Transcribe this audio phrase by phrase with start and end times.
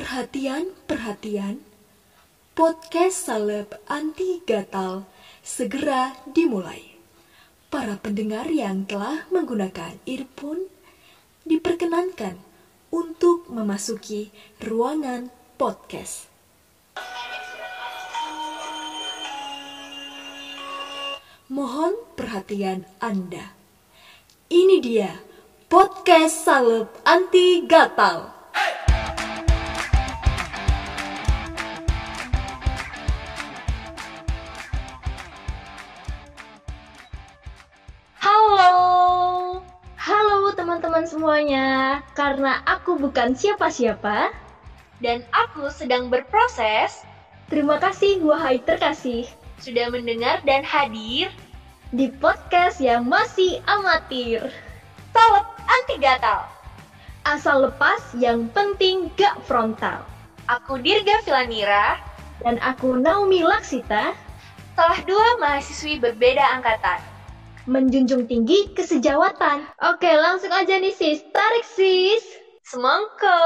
[0.00, 1.60] Perhatian, perhatian.
[2.56, 5.04] Podcast Salep Anti Gatal
[5.44, 6.96] segera dimulai.
[7.68, 10.72] Para pendengar yang telah menggunakan earphone
[11.44, 12.40] diperkenankan
[12.88, 14.32] untuk memasuki
[14.64, 15.28] ruangan
[15.60, 16.32] podcast.
[21.52, 23.52] Mohon perhatian Anda.
[24.48, 25.12] Ini dia
[25.68, 28.39] podcast Salep Anti Gatal.
[41.00, 41.68] Teman-teman semuanya.
[42.12, 44.28] Karena aku bukan siapa-siapa,
[45.00, 47.08] dan aku sedang berproses
[47.48, 49.24] terima kasih wahai terkasih
[49.64, 51.32] sudah mendengar dan hadir
[51.96, 54.44] di podcast yang masih amatir.
[55.16, 56.44] Salep Anti Gatal.
[57.24, 60.04] Asal lepas yang penting gak frontal.
[60.52, 61.96] Aku Dirga Filanira,
[62.40, 64.16] Dan aku Naomi Laksita,
[64.72, 67.19] salah dua mahasiswi berbeda angkatan.
[67.68, 69.68] Menjunjung tinggi kesejawatan.
[69.92, 72.24] Oke, langsung aja nih sis, tarik sis.
[72.64, 73.40] Semongko.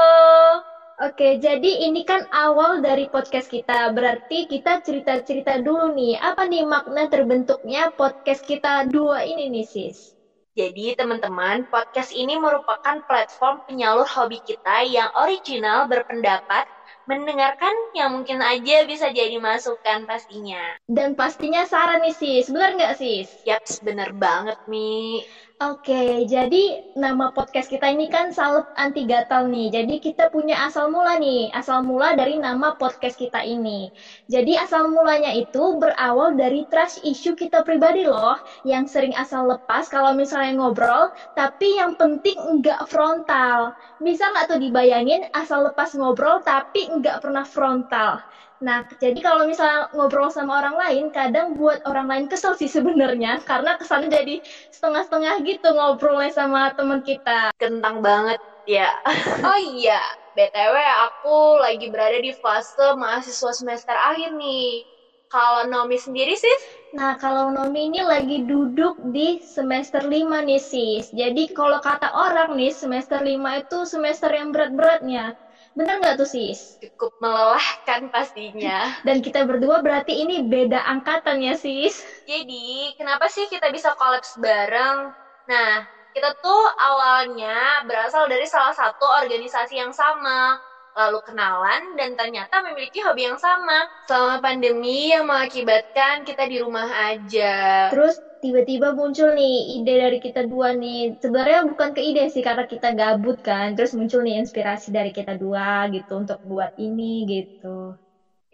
[1.03, 3.91] Oke, jadi ini kan awal dari podcast kita.
[3.91, 10.15] Berarti kita cerita-cerita dulu nih, apa nih makna terbentuknya podcast kita dua ini nih sis?
[10.55, 16.63] Jadi teman-teman, podcast ini merupakan platform penyalur hobi kita yang original berpendapat,
[17.09, 20.61] mendengarkan yang mungkin aja bisa jadi masukan pastinya.
[20.89, 23.29] Dan pastinya saran nih sis, bener nggak sis?
[23.45, 25.21] Yaps, bener banget Mi.
[25.55, 29.71] Oke, jadi nama podcast kita ini kan Salep Anti Gatal nih.
[29.71, 33.87] Jadi kita punya asal mula nih, asal mula dari nama podcast kita ini.
[34.27, 38.35] Jadi asal mulanya itu berawal dari trash issue kita pribadi loh,
[38.67, 43.71] yang sering asal lepas kalau misalnya ngobrol, tapi yang penting enggak frontal.
[43.95, 48.19] Bisa nggak tuh dibayangin asal lepas ngobrol tapi enggak pernah frontal?
[48.65, 53.43] Nah, jadi kalau misalnya ngobrol sama orang lain, kadang buat orang lain kesel sih sebenarnya,
[53.43, 54.35] karena kesannya jadi
[54.71, 57.51] setengah-setengah gitu ngobrolnya sama teman kita.
[57.59, 58.89] Kentang banget ya.
[59.45, 59.99] Oh iya,
[60.35, 60.75] BTW
[61.07, 64.83] aku lagi berada di fase mahasiswa semester akhir nih.
[65.29, 66.55] Kalau Nomi sendiri sih,
[66.95, 71.11] Nah, kalau Nomi ini lagi duduk di semester 5 nih, sis.
[71.11, 75.35] Jadi kalau kata orang nih, semester 5 itu semester yang berat-beratnya.
[75.75, 76.79] Bener nggak tuh, sis?
[76.79, 78.95] cukup melelahkan pastinya.
[79.07, 81.99] Dan kita berdua berarti ini beda angkatan ya, sis.
[82.23, 85.11] Jadi, kenapa sih kita bisa kolaps bareng?
[85.51, 85.83] Nah,
[86.15, 90.55] kita tuh awalnya berasal dari salah satu organisasi yang sama,
[90.95, 93.83] lalu kenalan dan ternyata memiliki hobi yang sama.
[94.07, 97.91] Selama pandemi yang mengakibatkan kita di rumah aja.
[97.91, 101.17] Terus tiba-tiba muncul nih ide dari kita dua nih.
[101.23, 103.67] Sebenarnya bukan ke ide sih karena kita gabut kan.
[103.75, 107.97] Terus muncul nih inspirasi dari kita dua gitu untuk buat ini gitu.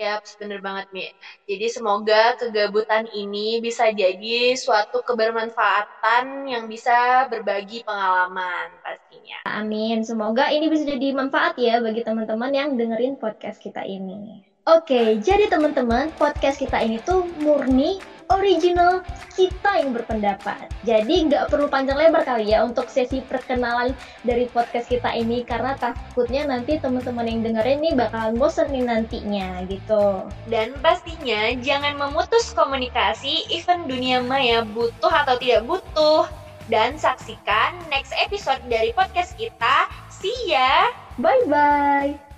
[0.02, 1.06] Yap, bener banget, Mi.
[1.46, 9.38] Jadi semoga kegabutan ini bisa jadi suatu kebermanfaatan yang bisa berbagi pengalaman pastinya.
[9.46, 10.02] Amin.
[10.02, 14.42] Semoga ini bisa jadi manfaat ya bagi teman-teman yang dengerin podcast kita ini.
[14.70, 17.98] Oke, jadi teman-teman, podcast kita ini tuh murni
[18.30, 19.02] original
[19.34, 20.70] kita yang berpendapat.
[20.86, 25.74] Jadi nggak perlu panjang lebar kali ya untuk sesi perkenalan dari podcast kita ini karena
[25.82, 30.30] takutnya nanti teman-teman yang dengerin nih bakalan bosen nih nantinya gitu.
[30.46, 36.30] Dan pastinya jangan memutus komunikasi event dunia maya butuh atau tidak butuh.
[36.70, 39.90] Dan saksikan next episode dari podcast kita.
[40.14, 40.94] See ya!
[41.18, 42.31] Bye bye.